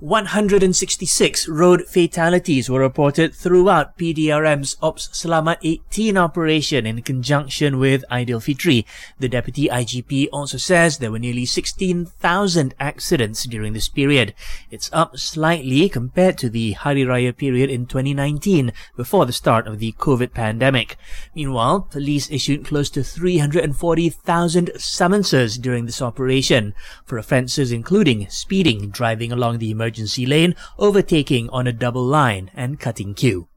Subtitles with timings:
[0.00, 8.84] 166 road fatalities were reported throughout PDRM's Ops Selamat 18 operation in conjunction with Aidilfitri.
[9.18, 14.34] The Deputy IGP also says there were nearly 16,000 accidents during this period.
[14.70, 19.80] It's up slightly compared to the Hari Raya period in 2019 before the start of
[19.80, 20.96] the COVID pandemic.
[21.34, 26.72] Meanwhile, police issued close to 340,000 summonses during this operation
[27.04, 32.50] for offences including speeding, driving along the emergency emergency lane, overtaking on a double line,
[32.54, 33.48] and cutting queue.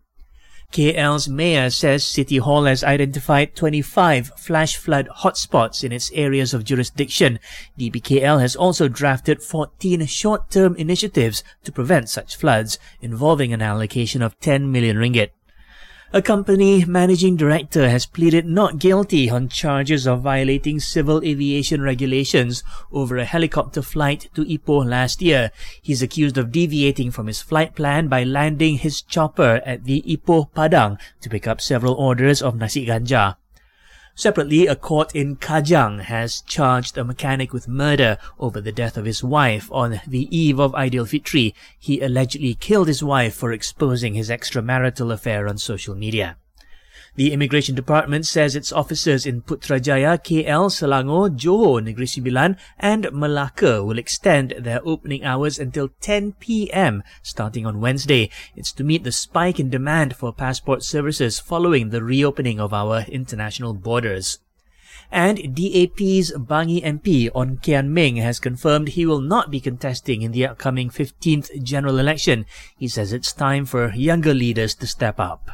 [0.72, 6.64] KL's mayor says City Hall has identified 25 flash flood hotspots in its areas of
[6.64, 7.38] jurisdiction.
[7.78, 14.40] DBKL has also drafted 14 short-term initiatives to prevent such floods, involving an allocation of
[14.40, 15.32] 10 million ringgit.
[16.14, 22.66] A company managing director has pleaded not guilty on charges of violating civil aviation regulations
[22.92, 25.52] over a helicopter flight to Ipoh last year.
[25.82, 30.52] He's accused of deviating from his flight plan by landing his chopper at the Ipoh
[30.54, 33.38] Padang to pick up several orders of nasi ganja.
[34.16, 39.06] Separately, a court in Kajang has charged a mechanic with murder over the death of
[39.06, 41.54] his wife on the eve of Aidilfitri.
[41.80, 46.38] He allegedly killed his wife for exposing his extramarital affair on social media.
[47.16, 53.84] The Immigration Department says its officers in Putrajaya, KL, Selangor, Johor, Negeri Sembilan and Malacca
[53.84, 57.04] will extend their opening hours until 10 p.m.
[57.22, 58.30] starting on Wednesday.
[58.56, 63.04] It's to meet the spike in demand for passport services following the reopening of our
[63.10, 64.40] international borders.
[65.12, 70.32] And DAP's Bangi MP Ong Kian Ming has confirmed he will not be contesting in
[70.32, 72.46] the upcoming 15th general election.
[72.78, 75.52] He says it's time for younger leaders to step up.